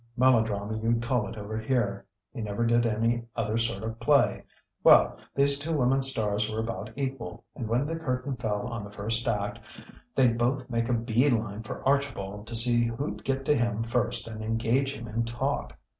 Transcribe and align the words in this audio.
Melodrama 0.17 0.79
you'd 0.79 1.03
call 1.03 1.27
it 1.27 1.37
over 1.37 1.59
here. 1.59 2.07
He 2.33 2.41
never 2.41 2.65
did 2.65 2.87
any 2.87 3.27
other 3.35 3.59
sort 3.59 3.83
of 3.83 3.99
play. 3.99 4.43
Well, 4.83 5.19
these 5.35 5.59
two 5.59 5.77
women 5.77 6.01
stars 6.01 6.49
were 6.51 6.59
about 6.59 6.89
equal, 6.95 7.43
and 7.55 7.67
when 7.67 7.85
the 7.85 7.99
curtain 7.99 8.35
fell 8.37 8.63
on 8.65 8.83
the 8.83 8.89
first 8.89 9.27
act 9.27 9.59
they'd 10.15 10.39
both 10.39 10.67
make 10.71 10.89
a 10.89 10.93
bee 10.95 11.29
line 11.29 11.61
for 11.61 11.87
Archibald 11.87 12.47
to 12.47 12.55
see 12.55 12.85
who'd 12.87 13.23
get 13.23 13.45
to 13.45 13.53
him 13.55 13.83
first 13.83 14.27
and 14.27 14.43
engage 14.43 14.95
him 14.95 15.07
in 15.07 15.23
talk. 15.23 15.77